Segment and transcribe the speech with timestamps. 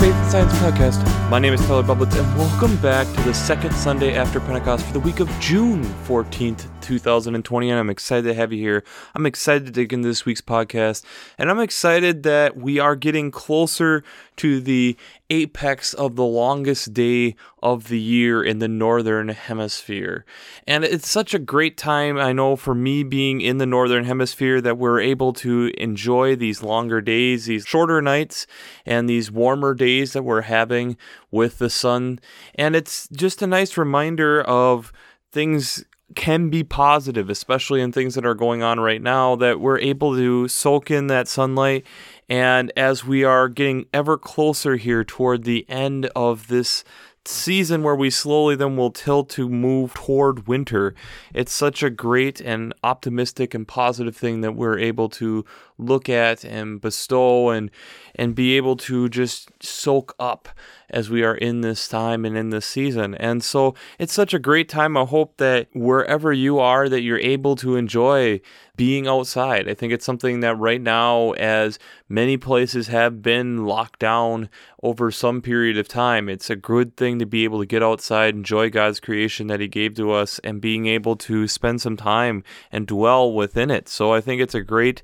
[0.00, 1.30] Faith and Science Podcast.
[1.30, 4.94] My name is Tyler Bublitz, and welcome back to the second Sunday after Pentecost for
[4.94, 7.70] the week of June 14th, 2020.
[7.70, 8.82] And I'm excited to have you here.
[9.14, 11.04] I'm excited to dig into this week's podcast,
[11.36, 14.02] and I'm excited that we are getting closer
[14.36, 14.96] to the
[15.30, 20.24] apex of the longest day of the year in the northern hemisphere.
[20.66, 24.60] And it's such a great time, I know, for me being in the northern hemisphere
[24.60, 28.46] that we're able to enjoy these longer days, these shorter nights,
[28.84, 30.96] and these warmer days that we're having
[31.30, 32.18] with the sun.
[32.56, 34.92] And it's just a nice reminder of
[35.32, 35.84] things
[36.16, 40.16] can be positive, especially in things that are going on right now, that we're able
[40.16, 41.86] to soak in that sunlight.
[42.30, 46.84] And as we are getting ever closer here toward the end of this
[47.26, 50.94] season where we slowly then will tilt to move toward winter.
[51.34, 55.44] It's such a great and optimistic and positive thing that we're able to
[55.76, 57.70] look at and bestow and
[58.14, 60.48] and be able to just soak up
[60.90, 63.14] as we are in this time and in this season.
[63.14, 64.96] And so it's such a great time.
[64.96, 68.40] I hope that wherever you are that you're able to enjoy
[68.76, 69.68] being outside.
[69.68, 74.48] I think it's something that right now as many places have been locked down
[74.82, 78.34] over some period of time, it's a good thing to be able to get outside,
[78.34, 82.42] enjoy God's creation that he gave to us and being able to spend some time
[82.72, 83.88] and dwell within it.
[83.88, 85.02] So I think it's a great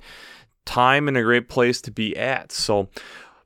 [0.65, 2.53] time and a great place to be at.
[2.53, 2.89] So,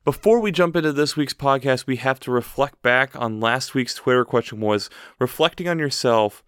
[0.03, 3.95] before we jump into this week's podcast, we have to reflect back on last week's
[3.95, 6.43] Twitter question was reflecting on yourself.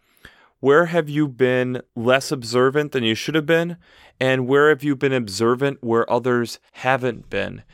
[0.63, 3.79] Where have you been less observant than you should have been?
[4.21, 7.65] And where have you been observant where others haven't been?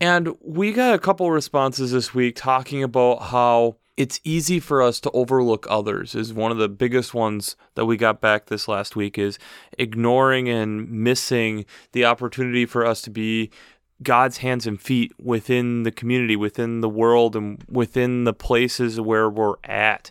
[0.00, 4.98] And we got a couple responses this week talking about how it's easy for us
[5.02, 8.96] to overlook others is one of the biggest ones that we got back this last
[8.96, 9.38] week is
[9.78, 13.50] ignoring and missing the opportunity for us to be
[14.02, 19.30] God's hands and feet within the community, within the world, and within the places where
[19.30, 20.10] we're at.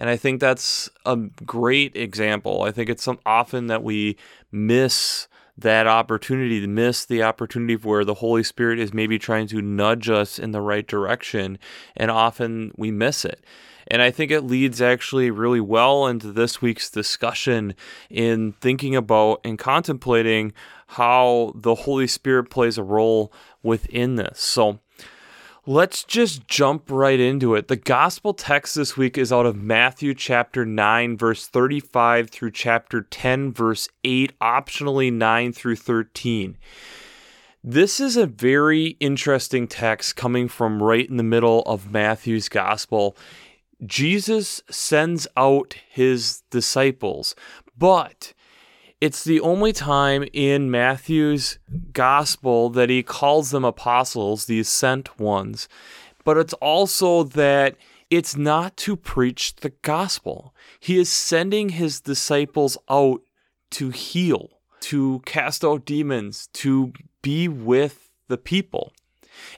[0.00, 2.62] And I think that's a great example.
[2.62, 4.16] I think it's some, often that we
[4.50, 5.28] miss
[5.58, 10.38] that opportunity, miss the opportunity where the Holy Spirit is maybe trying to nudge us
[10.38, 11.58] in the right direction,
[11.94, 13.44] and often we miss it.
[13.88, 17.74] And I think it leads actually really well into this week's discussion
[18.08, 20.52] in thinking about and contemplating
[20.86, 24.40] how the Holy Spirit plays a role within this.
[24.40, 24.78] So,
[25.66, 27.68] Let's just jump right into it.
[27.68, 33.02] The gospel text this week is out of Matthew chapter 9, verse 35 through chapter
[33.02, 36.56] 10, verse 8, optionally 9 through 13.
[37.62, 43.14] This is a very interesting text coming from right in the middle of Matthew's gospel.
[43.84, 47.34] Jesus sends out his disciples,
[47.76, 48.32] but
[49.00, 51.58] it's the only time in Matthew's
[51.92, 55.68] gospel that he calls them apostles, these sent ones.
[56.24, 57.76] But it's also that
[58.10, 60.54] it's not to preach the gospel.
[60.78, 63.22] He is sending his disciples out
[63.70, 64.50] to heal,
[64.80, 68.92] to cast out demons, to be with the people.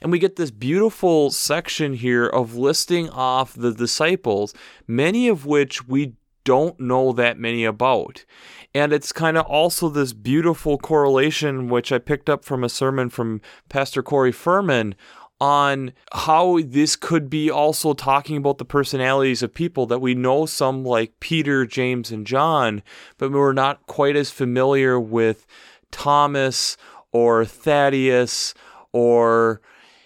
[0.01, 4.53] And we get this beautiful section here of listing off the disciples,
[4.87, 8.25] many of which we don't know that many about.
[8.75, 13.09] And it's kind of also this beautiful correlation, which I picked up from a sermon
[13.09, 14.95] from Pastor Corey Furman
[15.39, 20.45] on how this could be also talking about the personalities of people that we know
[20.45, 22.81] some like Peter, James, and John,
[23.17, 25.45] but we're not quite as familiar with
[25.91, 26.77] Thomas
[27.11, 28.53] or Thaddeus
[28.93, 29.61] or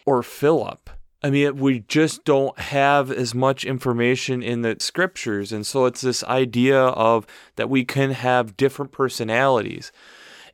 [0.05, 0.86] or Philip.
[1.23, 5.51] I mean, we just don't have as much information in the scriptures.
[5.51, 9.91] And so it's this idea of that we can have different personalities.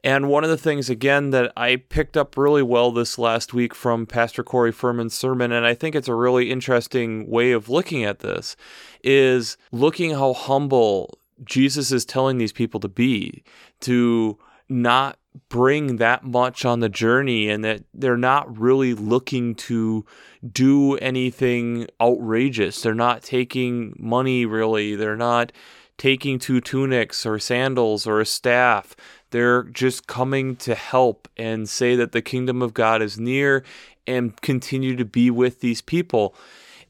[0.05, 3.73] And one of the things, again, that I picked up really well this last week
[3.73, 8.03] from Pastor Corey Furman's sermon, and I think it's a really interesting way of looking
[8.03, 8.57] at this,
[9.01, 13.43] is looking how humble Jesus is telling these people to be,
[13.81, 14.37] to
[14.67, 15.17] not
[15.49, 20.05] bring that much on the journey and that they're not really looking to
[20.51, 22.81] do anything outrageous.
[22.81, 24.95] They're not taking money really.
[24.95, 25.51] They're not
[25.97, 28.95] taking two tunics or sandals or a staff.
[29.31, 33.63] They're just coming to help and say that the kingdom of God is near
[34.05, 36.35] and continue to be with these people.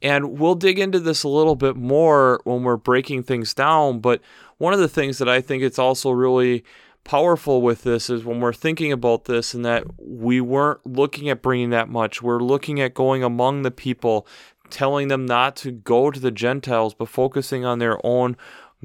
[0.02, 4.00] And we'll dig into this a little bit more when we're breaking things down.
[4.00, 4.20] But
[4.58, 6.64] one of the things that I think it's also really
[7.04, 11.42] powerful with this is when we're thinking about this and that we weren't looking at
[11.42, 12.22] bringing that much.
[12.22, 14.26] We're looking at going among the people,
[14.70, 18.36] telling them not to go to the Gentiles, but focusing on their own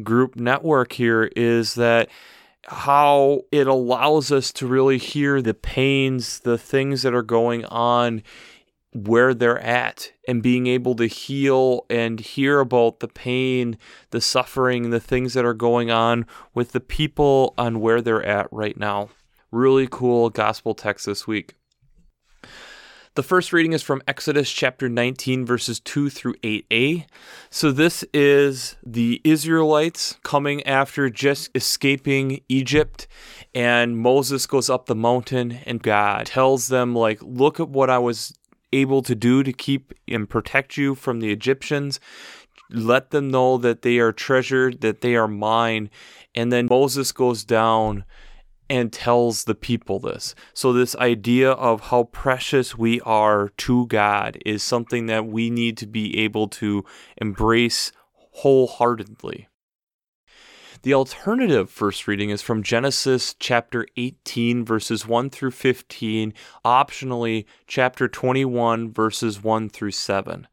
[0.03, 2.09] group network here is that
[2.65, 8.21] how it allows us to really hear the pains, the things that are going on
[8.93, 13.77] where they're at and being able to heal and hear about the pain,
[14.09, 18.47] the suffering, the things that are going on with the people on where they're at
[18.51, 19.09] right now.
[19.51, 21.55] Really cool gospel text this week.
[23.15, 27.05] The first reading is from Exodus chapter 19, verses 2 through 8a.
[27.49, 33.07] So, this is the Israelites coming after just escaping Egypt,
[33.53, 37.97] and Moses goes up the mountain, and God tells them, like, look at what I
[37.97, 38.37] was
[38.71, 41.99] able to do to keep and protect you from the Egyptians.
[42.69, 45.89] Let them know that they are treasured, that they are mine.
[46.35, 48.05] And then Moses goes down
[48.69, 50.35] and tells the people this.
[50.53, 55.75] So, this idea of how precious we are to God is something that we need
[55.77, 56.85] to be able to
[57.17, 59.48] embrace wholeheartedly.
[60.81, 66.33] The alternative first reading is from Genesis chapter 18, verses 1 through 15,
[66.63, 70.47] optionally, chapter 21, verses 1 through 7.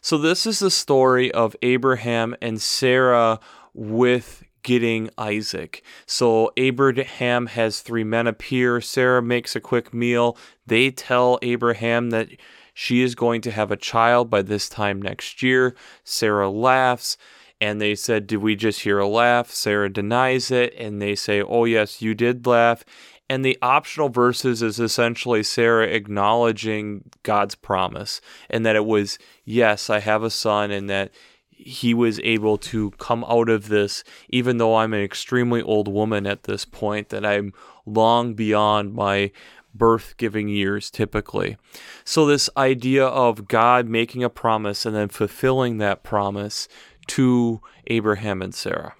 [0.00, 3.38] So, this is the story of Abraham and Sarah
[3.74, 5.84] with getting Isaac.
[6.06, 8.80] So Abraham has three men appear.
[8.80, 10.36] Sarah makes a quick meal.
[10.66, 12.30] They tell Abraham that
[12.74, 15.76] she is going to have a child by this time next year.
[16.02, 17.16] Sarah laughs.
[17.60, 19.50] And they said, Did we just hear a laugh?
[19.50, 20.74] Sarah denies it.
[20.76, 22.84] And they say, Oh, yes, you did laugh.
[23.28, 29.90] And the optional verses is essentially Sarah acknowledging God's promise and that it was, Yes,
[29.90, 31.10] I have a son, and that
[31.50, 36.26] he was able to come out of this, even though I'm an extremely old woman
[36.26, 37.54] at this point, that I'm
[37.86, 39.32] long beyond my
[39.74, 41.56] birth giving years typically.
[42.04, 46.68] So, this idea of God making a promise and then fulfilling that promise
[47.08, 48.94] to Abraham and Sarah.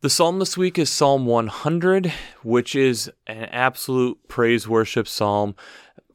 [0.00, 5.54] The psalm this week is Psalm 100, which is an absolute praise worship psalm.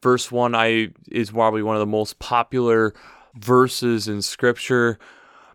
[0.02, 2.92] Verse 1 I is probably one of the most popular
[3.34, 4.98] verses in scripture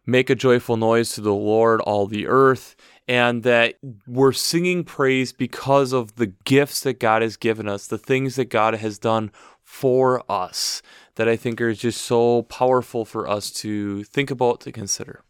[0.05, 2.75] make a joyful noise to the Lord, all the earth,
[3.07, 3.75] and that
[4.07, 8.49] we're singing praise because of the gifts that God has given us, the things that
[8.49, 10.81] God has done for us,
[11.15, 15.23] that I think are just so powerful for us to think about, to consider.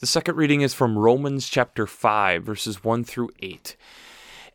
[0.00, 3.76] The second reading is from Romans chapter 5, verses 1 through 8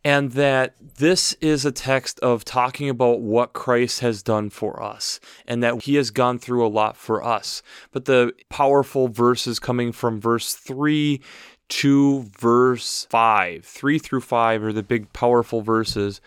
[0.03, 5.19] and that this is a text of talking about what Christ has done for us
[5.45, 7.61] and that he has gone through a lot for us.
[7.91, 11.21] But the powerful verses coming from verse 3
[11.69, 16.19] to verse 5, 3 through 5 are the big powerful verses.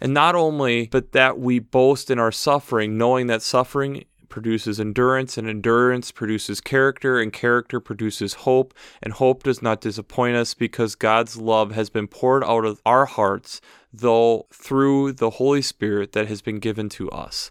[0.00, 5.38] And not only, but that we boast in our suffering, knowing that suffering produces endurance,
[5.38, 10.94] and endurance produces character, and character produces hope, and hope does not disappoint us because
[10.94, 13.60] God's love has been poured out of our hearts,
[13.92, 17.50] though through the Holy Spirit that has been given to us.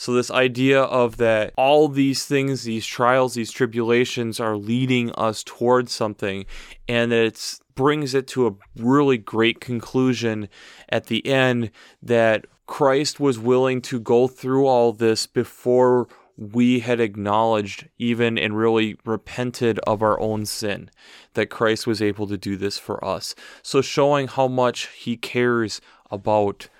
[0.00, 5.44] So, this idea of that all these things, these trials, these tribulations are leading us
[5.44, 6.46] towards something,
[6.88, 10.48] and it brings it to a really great conclusion
[10.88, 11.70] at the end
[12.02, 16.08] that Christ was willing to go through all this before
[16.38, 20.88] we had acknowledged even and really repented of our own sin,
[21.34, 23.34] that Christ was able to do this for us.
[23.62, 26.70] So, showing how much he cares about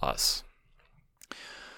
[0.00, 0.44] us.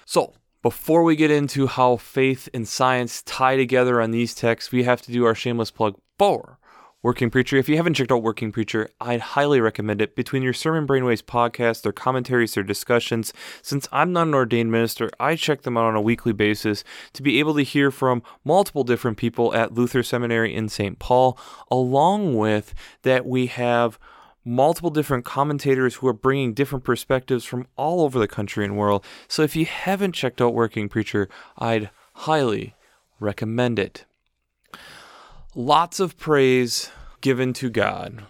[0.05, 4.83] So, before we get into how faith and science tie together on these texts, we
[4.83, 6.59] have to do our shameless plug for
[7.03, 7.57] Working Preacher.
[7.57, 10.15] If you haven't checked out Working Preacher, I'd highly recommend it.
[10.15, 15.09] Between your Sermon Brainwaves podcast, their commentaries, their discussions, since I'm not an ordained minister,
[15.19, 18.85] I check them out on a weekly basis to be able to hear from multiple
[18.85, 20.99] different people at Luther Seminary in St.
[20.99, 21.39] Paul,
[21.71, 23.99] along with that we have
[24.45, 29.05] multiple different commentators who are bringing different perspectives from all over the country and world.
[29.29, 31.29] So if you haven't checked out Working Preacher,
[31.59, 32.75] I'd highly
[33.19, 34.05] recommend it
[35.55, 38.25] lots of praise given to God,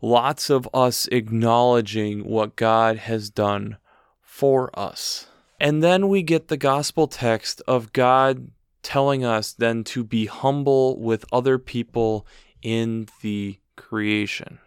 [0.00, 3.78] lots of us acknowledging what God has done
[4.20, 5.26] for us.
[5.60, 8.50] And then we get the gospel text of God
[8.82, 12.26] telling us then to be humble with other people
[12.60, 14.58] in the creation.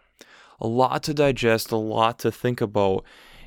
[0.60, 3.04] A lot to digest, a lot to think about.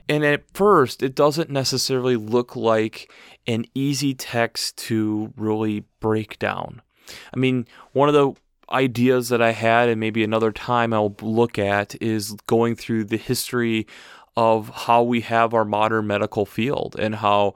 [0.07, 3.11] And at first, it doesn't necessarily look like
[3.45, 6.81] an easy text to really break down.
[7.33, 8.33] I mean, one of the
[8.71, 13.17] ideas that I had, and maybe another time I'll look at, is going through the
[13.17, 13.87] history
[14.35, 17.55] of how we have our modern medical field and how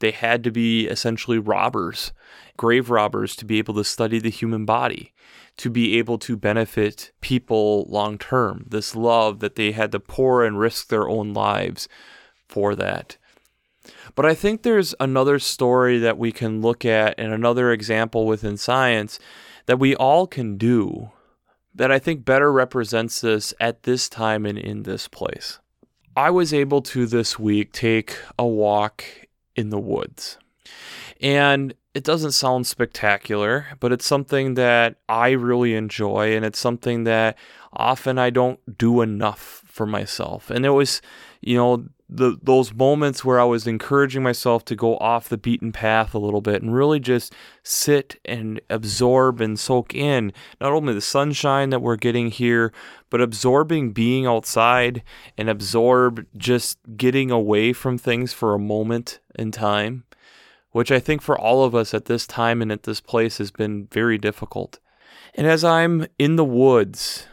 [0.00, 2.12] they had to be essentially robbers,
[2.56, 5.12] grave robbers, to be able to study the human body,
[5.62, 8.66] to be able to benefit people long term.
[8.68, 11.88] This love that they had to pour and risk their own lives
[12.48, 13.16] for that.
[14.16, 18.56] But I think there's another story that we can look at and another example within
[18.56, 19.20] science
[19.66, 21.12] that we all can do
[21.72, 25.60] that I think better represents this at this time and in this place.
[26.16, 29.04] I was able to this week take a walk
[29.54, 30.38] in the woods.
[31.20, 37.04] And it doesn't sound spectacular, but it's something that I really enjoy and it's something
[37.04, 37.36] that
[37.72, 40.50] often I don't do enough for myself.
[40.50, 41.02] And it was,
[41.40, 41.84] you know,
[42.14, 46.18] the those moments where I was encouraging myself to go off the beaten path a
[46.18, 51.70] little bit and really just sit and absorb and soak in not only the sunshine
[51.70, 52.72] that we're getting here,
[53.08, 55.02] but absorbing being outside
[55.38, 60.04] and absorb just getting away from things for a moment in time,
[60.72, 63.50] which I think for all of us at this time and at this place has
[63.50, 64.78] been very difficult.
[65.34, 67.26] And as I'm in the woods,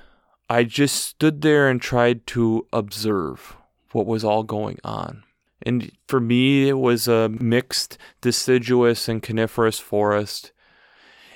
[0.50, 3.58] I just stood there and tried to observe
[3.92, 5.24] what was all going on.
[5.62, 10.52] And for me, it was a mixed deciduous and coniferous forest.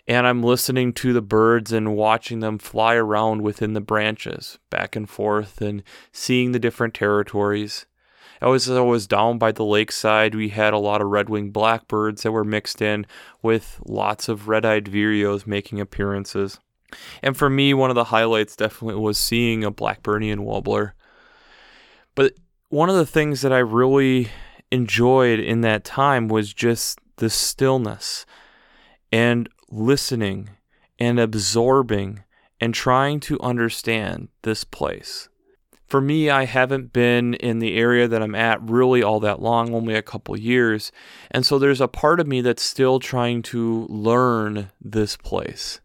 [0.08, 4.96] And I'm listening to the birds and watching them fly around within the branches, back
[4.96, 7.86] and forth, and seeing the different territories.
[8.44, 10.36] I was, I was down by the lakeside.
[10.36, 13.06] We had a lot of red winged blackbirds that were mixed in
[13.42, 16.60] with lots of red eyed vireos making appearances.
[17.22, 20.94] And for me, one of the highlights definitely was seeing a Blackburnian warbler.
[22.16, 22.34] But
[22.68, 24.28] one of the things that I really
[24.72, 28.26] enjoyed in that time was just the stillness
[29.10, 30.50] and listening
[31.00, 32.26] and absorbing
[32.60, 35.30] and trying to understand this place.
[35.94, 39.76] For me, I haven't been in the area that I'm at really all that long,
[39.76, 40.92] only a couple years.
[41.30, 45.80] And so there's a part of me that's still trying to learn this place.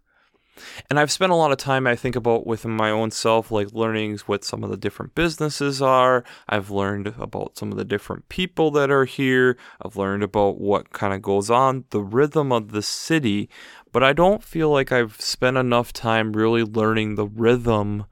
[0.88, 3.74] And I've spent a lot of time, I think, about within my own self, like
[3.74, 6.24] learning what some of the different businesses are.
[6.48, 9.58] I've learned about some of the different people that are here.
[9.84, 13.50] I've learned about what kind of goes on, the rhythm of the city.
[13.92, 18.06] But I don't feel like I've spent enough time really learning the rhythm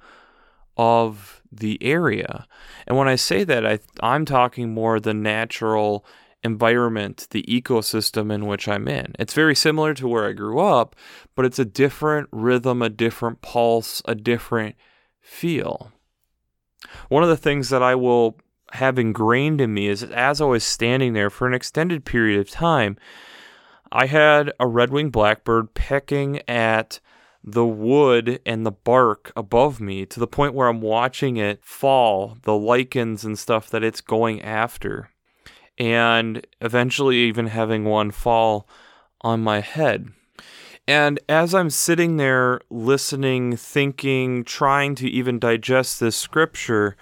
[0.77, 2.47] of the area.
[2.87, 6.05] And when I say that, I, I'm talking more the natural
[6.43, 9.15] environment, the ecosystem in which I'm in.
[9.19, 10.95] It's very similar to where I grew up,
[11.35, 14.77] but it's a different rhythm, a different pulse, a different
[15.21, 15.93] feel.
[17.09, 18.39] One of the things that I will
[18.73, 22.51] have ingrained in me is as I was standing there for an extended period of
[22.51, 22.97] time,
[23.91, 27.01] I had a red winged blackbird pecking at
[27.47, 32.37] the wood and the bark above me to the point where I'm watching it fall,
[32.43, 35.11] the lichens and stuff that it's going after
[35.79, 38.69] and eventually even having one fall
[39.21, 40.09] on my head.
[40.89, 46.97] And as I'm sitting there listening, thinking, trying to even digest this scripture,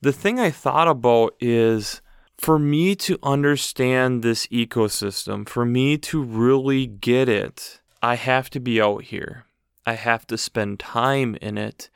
[0.00, 2.00] the thing I thought about is
[2.38, 8.60] for me to understand this ecosystem, for me to really get it, I have to
[8.60, 9.45] be out here.
[9.86, 11.88] I have to spend time in it.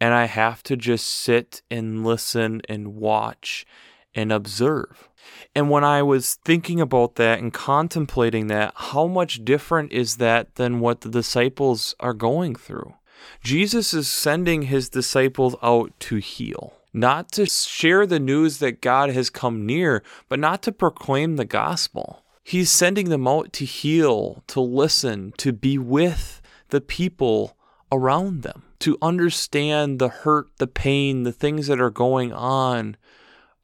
[0.00, 3.66] And I have to just sit and listen and watch
[4.14, 5.08] and observe.
[5.54, 10.54] And when I was thinking about that and contemplating that, how much different is that
[10.54, 12.94] than what the disciples are going through?
[13.42, 19.10] Jesus is sending his disciples out to heal, not to share the news that God
[19.10, 22.24] has come near, but not to proclaim the gospel.
[22.42, 26.39] He's sending them out to heal, to listen, to be with
[26.70, 27.56] the people
[27.92, 32.96] around them, to understand the hurt, the pain, the things that are going on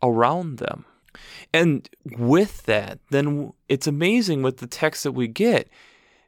[0.02, 0.84] around them.
[1.52, 5.68] And with that, then it's amazing with the text that we get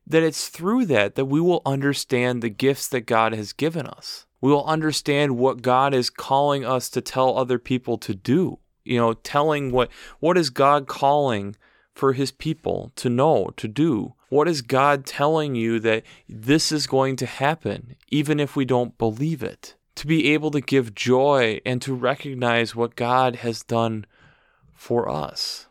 [0.09, 4.27] that it's through that that we will understand the gifts that God has given us.
[4.41, 8.59] We will understand what God is calling us to tell other people to do.
[8.85, 11.57] You know, telling what what is God calling
[11.93, 14.15] for his people to know, to do?
[14.29, 18.99] What is God telling you that this is going to happen even if we don't
[18.99, 19.75] believe it?
[19.97, 24.05] To be able to give joy and to recognize what God has done
[24.75, 25.67] for us.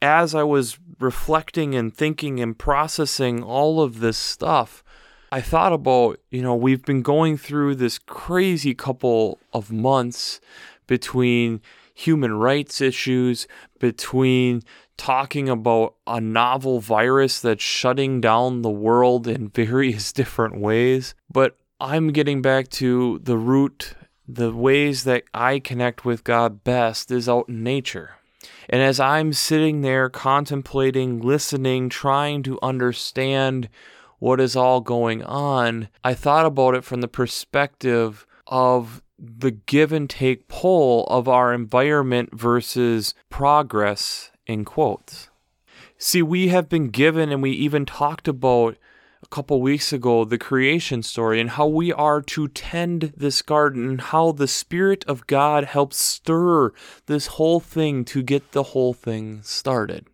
[0.00, 4.84] As I was reflecting and thinking and processing all of this stuff,
[5.32, 10.40] I thought about, you know, we've been going through this crazy couple of months
[10.86, 11.62] between
[11.94, 13.46] human rights issues,
[13.78, 14.62] between
[14.96, 21.14] talking about a novel virus that's shutting down the world in various different ways.
[21.32, 23.94] But I'm getting back to the root,
[24.28, 28.16] the ways that I connect with God best is out in nature.
[28.68, 33.68] And as I'm sitting there contemplating, listening, trying to understand
[34.18, 39.92] what is all going on, I thought about it from the perspective of the give
[39.92, 45.30] and take pull of our environment versus progress in quotes.
[45.98, 48.76] See, we have been given, and we even talked about
[49.22, 53.88] a couple weeks ago the creation story and how we are to tend this garden
[53.88, 56.72] and how the Spirit of God helps stir
[57.06, 60.06] this whole thing to get the whole thing started.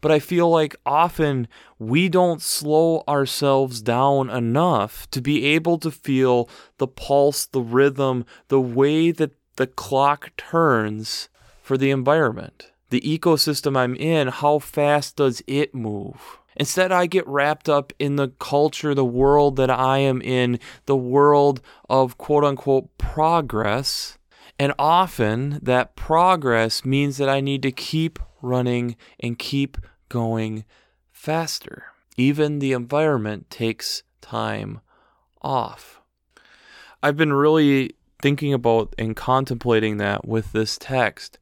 [0.00, 1.46] But I feel like often
[1.78, 8.26] we don't slow ourselves down enough to be able to feel the pulse, the rhythm,
[8.48, 11.28] the way that the clock turns
[11.62, 12.72] for the environment.
[12.90, 16.38] The ecosystem I'm in, how fast does it move?
[16.56, 20.96] Instead, I get wrapped up in the culture, the world that I am in, the
[20.96, 24.18] world of quote unquote progress.
[24.58, 29.78] And often that progress means that I need to keep running and keep
[30.08, 30.64] going
[31.12, 31.84] faster.
[32.16, 34.80] Even the environment takes time
[35.40, 36.00] off.
[37.02, 41.38] I've been really thinking about and contemplating that with this text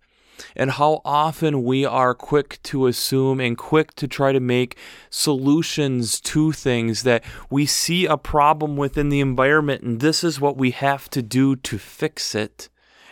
[0.54, 4.76] and how often we are quick to assume and quick to try to make
[5.10, 10.56] solutions to things that we see a problem within the environment and this is what
[10.56, 12.68] we have to do to fix it.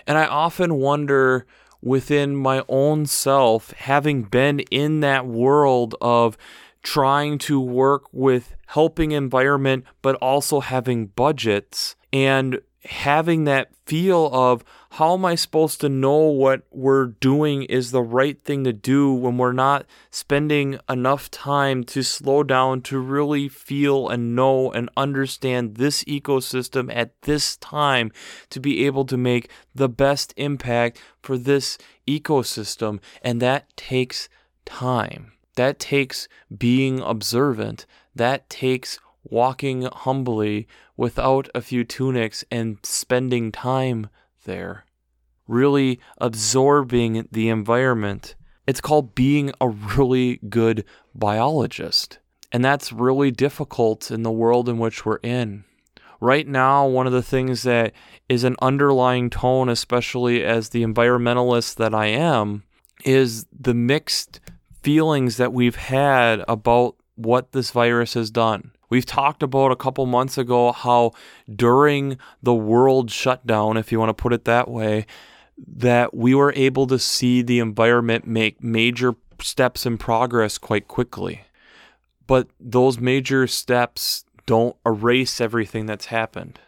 [0.07, 1.47] And I often wonder
[1.81, 6.37] within my own self, having been in that world of
[6.83, 14.65] trying to work with helping environment, but also having budgets and having that feel of
[14.95, 19.13] how am I supposed to know what we're doing is the right thing to do
[19.13, 24.89] when we're not spending enough time to slow down to really feel and know and
[24.97, 28.13] understand this ecosystem at this time
[28.51, 33.01] to be able to make the best impact for this ecosystem.
[33.21, 34.29] And that takes
[34.65, 35.33] time.
[35.57, 37.85] That takes being observant.
[38.15, 44.09] That takes walking humbly without a few tunics and spending time
[44.45, 44.85] there,
[45.47, 48.35] really absorbing the environment.
[48.67, 52.19] It's called being a really good biologist.
[52.53, 55.65] And that's really difficult in the world in which we're in.
[56.21, 57.93] Right now, one of the things that
[58.29, 62.63] is an underlying tone, especially as the environmentalist that I am,
[63.05, 64.41] is the mixed
[64.83, 68.71] feelings that we've had about what this virus has done.
[68.95, 71.15] We've talked about a couple months ago how
[71.53, 75.07] during the world shutdown, if you want to put it that way,
[75.59, 81.41] that we were able to see the environment make major steps in progress quite quickly.
[82.29, 86.61] But those major steps don't erase everything that's happened.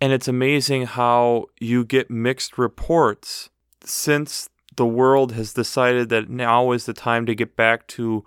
[0.00, 3.50] And it's amazing how you get mixed reports
[3.84, 8.24] since the world has decided that now is the time to get back to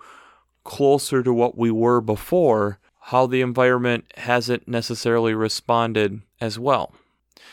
[0.62, 6.94] closer to what we were before how the environment hasn't necessarily responded as well.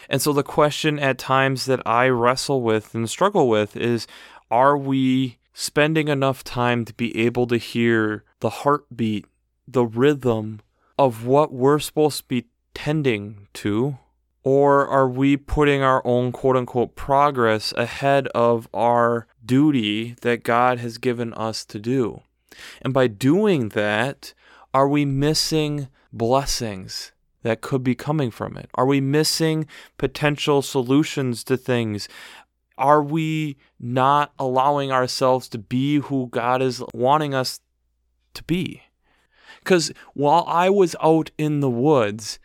[0.09, 4.05] And so the question at times that I wrestle with and struggle with is
[4.51, 9.25] are we spending enough time to be able to hear the heartbeat,
[9.65, 10.59] the rhythm
[10.99, 13.97] of what we're supposed to be tending to?
[14.43, 20.79] Or are we putting our own quote unquote progress ahead of our duty that God
[20.79, 22.23] has given us to do?
[22.81, 24.33] And by doing that,
[24.75, 28.69] are we missing blessings that could be coming from it?
[28.75, 32.09] Are we missing potential solutions to things?
[32.77, 37.61] Are we not allowing ourselves to be who God is wanting us
[38.33, 38.81] to be?
[39.59, 42.37] Because while I was out in the woods,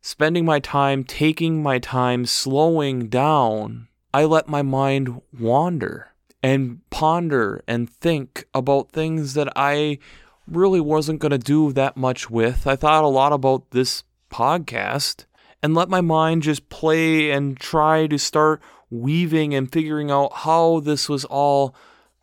[0.00, 6.12] spending my time, taking my time, slowing down, I let my mind wander
[6.44, 9.98] and ponder and think about things that I
[10.52, 12.66] really wasn't going to do that much with.
[12.66, 15.24] I thought a lot about this podcast
[15.62, 18.60] and let my mind just play and try to start
[18.90, 21.74] weaving and figuring out how this was all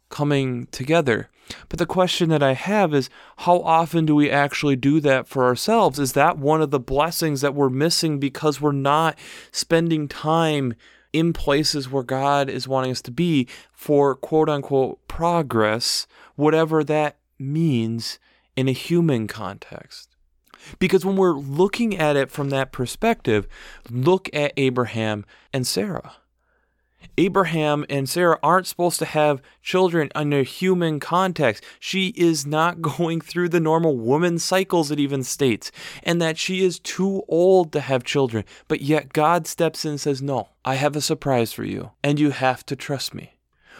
[0.09, 1.29] coming together.
[1.67, 5.45] But the question that I have is how often do we actually do that for
[5.45, 5.97] ourselves?
[5.97, 9.17] Is that one of the blessings that we're missing because we're not
[9.51, 10.75] spending time
[11.11, 17.17] in places where God is wanting us to be for quote unquote progress, whatever that
[17.39, 18.19] means
[18.55, 20.09] in a human context.
[20.77, 23.47] Because when we're looking at it from that perspective,
[23.89, 26.13] look at Abraham and Sarah.
[27.17, 31.63] Abraham and Sarah aren't supposed to have children a human context.
[31.79, 35.71] She is not going through the normal woman cycles, it even states,
[36.03, 38.43] and that she is too old to have children.
[38.67, 42.19] But yet God steps in and says, No, I have a surprise for you, and
[42.19, 43.35] you have to trust me.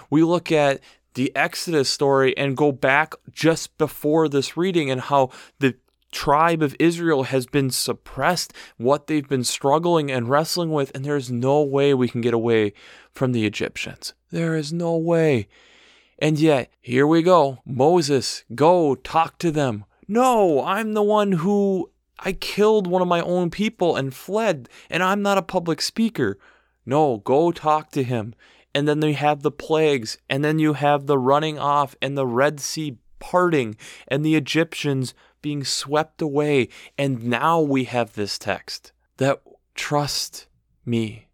[0.10, 0.80] We look at
[1.20, 5.30] the Exodus story and go back just before this reading and how
[5.60, 5.76] the
[6.14, 11.30] tribe of Israel has been suppressed, what they've been struggling and wrestling with, and there's
[11.30, 12.72] no way we can get away
[13.12, 14.14] from the Egyptians.
[14.32, 15.50] There is no way.
[16.20, 17.60] And yet, here we go.
[17.66, 19.84] Moses, go talk to them.
[20.08, 25.04] No, I'm the one who I killed one of my own people and fled, and
[25.04, 26.40] I'm not a public speaker.
[26.86, 28.36] No, go talk to him.
[28.74, 32.28] And then you have the plagues, and then you have the running off and the
[32.28, 33.76] Red Sea parting
[34.08, 36.70] and the Egyptians being swept away.
[36.98, 39.42] And now we have this text that
[39.76, 40.48] trust
[40.86, 41.28] me.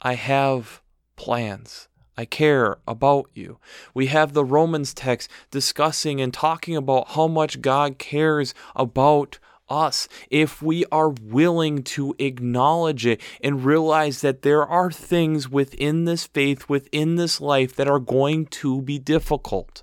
[0.00, 0.82] I have
[1.16, 1.88] plans.
[2.16, 3.58] I care about you.
[3.94, 10.08] We have the Romans text discussing and talking about how much God cares about us
[10.30, 16.26] if we are willing to acknowledge it and realize that there are things within this
[16.26, 19.82] faith, within this life, that are going to be difficult.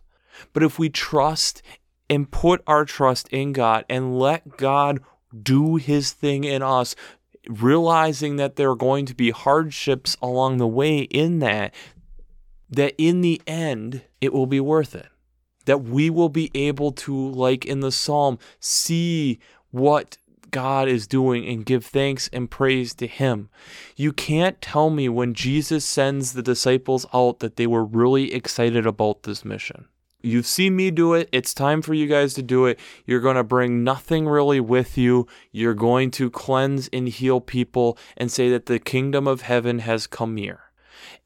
[0.53, 1.61] But if we trust
[2.09, 5.01] and put our trust in God and let God
[5.41, 6.95] do his thing in us,
[7.47, 11.73] realizing that there are going to be hardships along the way in that,
[12.69, 15.07] that in the end, it will be worth it.
[15.65, 19.39] That we will be able to, like in the psalm, see
[19.71, 20.17] what
[20.51, 23.49] God is doing and give thanks and praise to Him.
[23.95, 28.85] You can't tell me when Jesus sends the disciples out that they were really excited
[28.85, 29.87] about this mission.
[30.21, 31.29] You've seen me do it.
[31.31, 32.79] It's time for you guys to do it.
[33.05, 35.27] You're going to bring nothing really with you.
[35.51, 40.07] You're going to cleanse and heal people and say that the kingdom of heaven has
[40.07, 40.61] come near.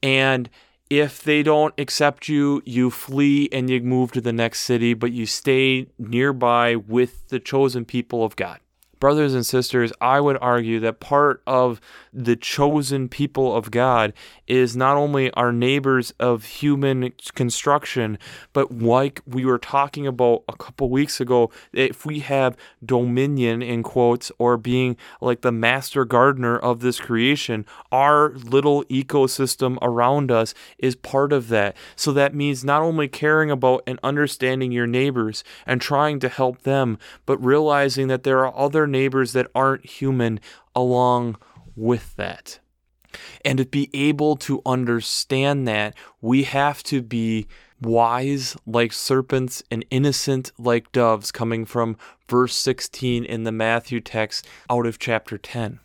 [0.02, 0.50] And
[0.90, 5.12] if they don't accept you, you flee and you move to the next city, but
[5.12, 8.58] you stay nearby with the chosen people of God
[9.00, 11.80] brothers and sisters, I would argue that part of
[12.12, 14.12] the chosen people of God
[14.46, 18.18] is not only our neighbors of human construction,
[18.52, 23.82] but like we were talking about a couple weeks ago, if we have dominion in
[23.82, 30.52] quotes or being like the master gardener of this creation, our little ecosystem around us
[30.78, 31.76] is part of that.
[31.96, 36.62] So that means not only caring about and understanding your neighbors and trying to help
[36.62, 40.40] them, but realizing that there are other neighbors that aren't human
[40.74, 41.36] along
[41.76, 42.58] with that.
[43.44, 47.46] And to be able to understand that, we have to be
[47.80, 51.96] wise like serpents and innocent like doves, coming from
[52.28, 55.80] verse 16 in the Matthew text out of chapter 10.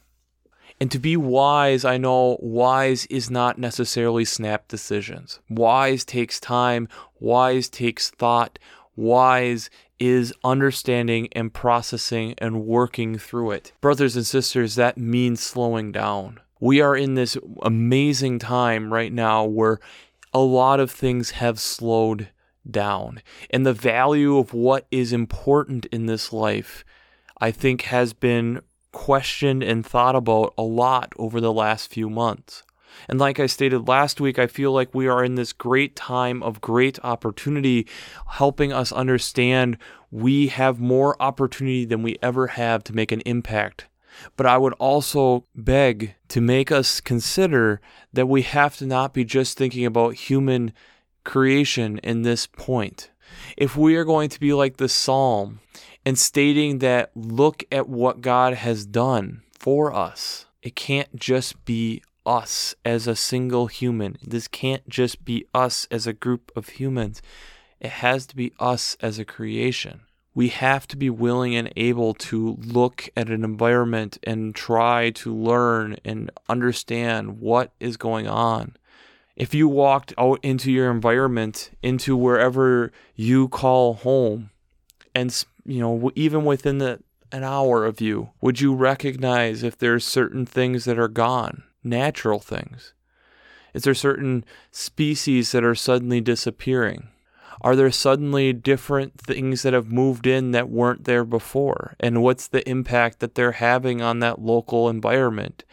[0.79, 5.39] And to be wise, I know wise is not necessarily snap decisions.
[5.49, 6.89] Wise takes time,
[7.19, 8.59] wise takes thought,
[8.95, 13.71] wise is understanding and processing and working through it.
[13.81, 16.39] Brothers and sisters, that means slowing down.
[16.59, 19.79] We are in this amazing time right now where
[20.33, 22.29] a lot of things have slowed
[22.69, 23.21] down.
[23.49, 26.83] And the value of what is important in this life,
[27.39, 32.63] I think, has been questioned and thought about a lot over the last few months.
[33.09, 36.41] And like I stated last week, I feel like we are in this great time
[36.43, 37.87] of great opportunity,
[38.27, 39.77] helping us understand
[40.11, 43.87] we have more opportunity than we ever have to make an impact.
[44.37, 47.81] But I would also beg to make us consider
[48.13, 50.71] that we have to not be just thinking about human
[51.23, 53.11] creation in this point.
[53.57, 55.59] If we are going to be like the psalm
[56.05, 62.01] and stating that look at what God has done for us, it can't just be
[62.25, 64.17] us as a single human.
[64.21, 67.21] This can't just be us as a group of humans.
[67.79, 70.01] It has to be us as a creation.
[70.33, 75.33] We have to be willing and able to look at an environment and try to
[75.33, 78.75] learn and understand what is going on.
[79.35, 84.49] If you walked out into your environment, into wherever you call home,
[85.13, 86.99] and you know even within the
[87.31, 91.63] an hour of you, would you recognize if there's certain things that are gone?
[91.85, 92.93] Natural things?
[93.73, 97.09] Is there certain species that are suddenly disappearing?
[97.61, 101.95] Are there suddenly different things that have moved in that weren't there before?
[101.99, 105.63] And what's the impact that they're having on that local environment?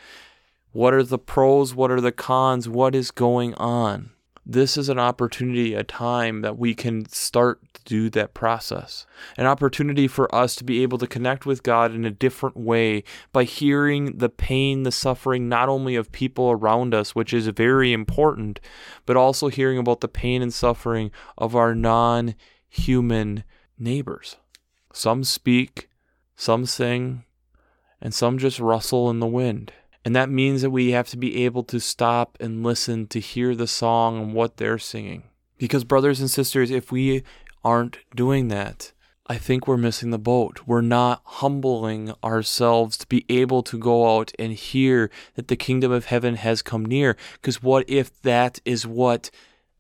[0.73, 1.75] What are the pros?
[1.75, 2.69] What are the cons?
[2.69, 4.12] What is going on?
[4.45, 9.07] This is an opportunity, a time that we can start to do that process.
[9.37, 13.05] An opportunity for us to be able to connect with God in a different way
[13.33, 17.93] by hearing the pain, the suffering, not only of people around us, which is very
[17.93, 18.59] important,
[19.07, 22.35] but also hearing about the pain and suffering of our non
[22.69, 23.45] human
[23.79, 24.37] neighbors.
[24.93, 25.89] Some speak,
[26.35, 27.25] some sing,
[28.01, 29.73] and some just rustle in the wind.
[30.05, 33.55] And that means that we have to be able to stop and listen to hear
[33.55, 35.25] the song and what they're singing.
[35.59, 37.23] Because, brothers and sisters, if we
[37.65, 38.93] aren't doing that,
[39.29, 40.63] I think we're missing the boat.
[40.67, 45.93] We're not humbling ourselves to be able to go out and hear that the kingdom
[45.93, 47.17] of heaven has come near.
[47.35, 49.31] Because what if that is what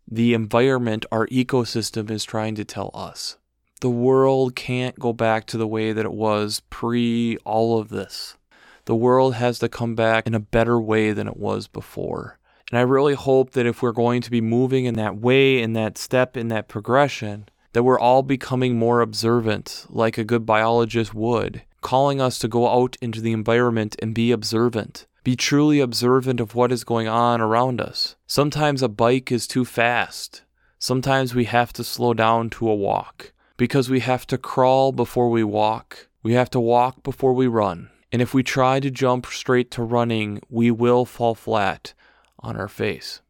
[0.08, 3.36] the environment, our ecosystem is trying to tell us.
[3.80, 8.36] The world can't go back to the way that it was pre all of this.
[8.84, 12.38] The world has to come back in a better way than it was before.
[12.70, 15.74] And I really hope that if we're going to be moving in that way, in
[15.74, 21.14] that step, in that progression, that we're all becoming more observant, like a good biologist
[21.14, 25.06] would, calling us to go out into the environment and be observant.
[25.22, 28.16] Be truly observant of what is going on around us.
[28.26, 30.42] Sometimes a bike is too fast.
[30.78, 35.30] Sometimes we have to slow down to a walk because we have to crawl before
[35.30, 36.08] we walk.
[36.24, 37.90] We have to walk before we run.
[38.12, 41.94] And if we try to jump straight to running, we will fall flat
[42.38, 43.22] on our face.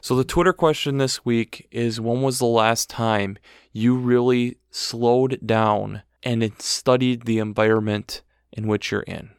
[0.00, 3.36] So, the Twitter question this week is when was the last time
[3.72, 9.30] you really slowed down and studied the environment in which you're in?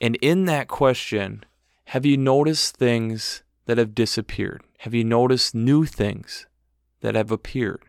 [0.00, 1.44] And in that question,
[1.86, 4.62] have you noticed things that have disappeared?
[4.78, 6.46] Have you noticed new things
[7.00, 7.82] that have appeared?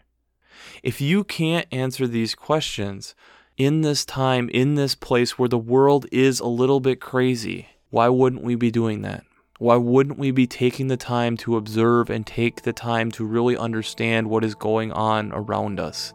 [0.83, 3.15] If you can't answer these questions
[3.57, 8.07] in this time, in this place where the world is a little bit crazy, why
[8.07, 9.23] wouldn't we be doing that?
[9.57, 13.57] Why wouldn't we be taking the time to observe and take the time to really
[13.57, 16.13] understand what is going on around us?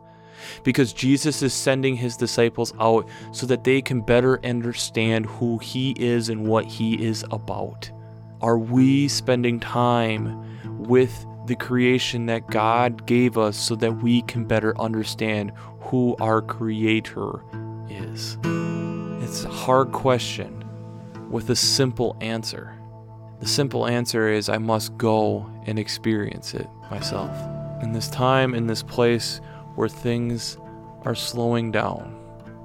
[0.62, 5.96] Because Jesus is sending his disciples out so that they can better understand who he
[5.98, 7.90] is and what he is about.
[8.40, 14.44] Are we spending time with the creation that God gave us so that we can
[14.44, 15.52] better understand
[15.92, 17.42] who our Creator
[17.90, 18.38] is?
[19.22, 20.64] It's a hard question
[21.30, 22.74] with a simple answer.
[23.40, 27.30] The simple answer is I must go and experience it myself.
[27.82, 29.42] In this time, in this place
[29.74, 30.56] where things
[31.02, 32.18] are slowing down,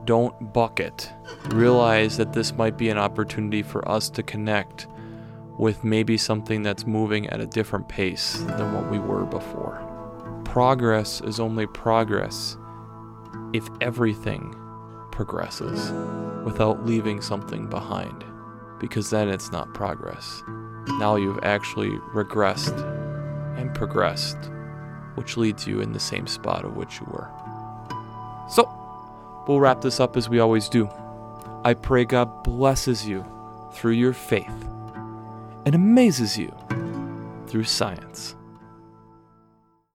[0.06, 1.12] don't bucket.
[1.50, 4.88] Realize that this might be an opportunity for us to connect
[5.60, 9.84] with maybe something that's moving at a different pace than what we were before.
[10.46, 12.56] Progress is only progress
[13.54, 14.56] if everything
[15.12, 15.92] progresses
[16.44, 18.24] without leaving something behind,
[18.80, 20.44] because then it's not progress
[20.94, 22.76] now you've actually regressed
[23.58, 24.38] and progressed,
[25.16, 27.30] which leads you in the same spot of which you were.
[28.50, 28.68] So,
[29.48, 30.90] we'll wrap this up as we always do.
[31.64, 33.26] I pray God blesses you
[33.74, 34.70] through your faith
[35.66, 36.52] and amazes you
[37.48, 38.37] through science.